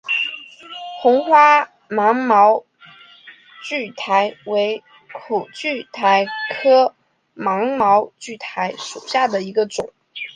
[0.99, 2.65] 红花芒毛
[3.63, 6.95] 苣苔为苦苣苔科
[7.35, 9.93] 芒毛苣苔属下的一个种。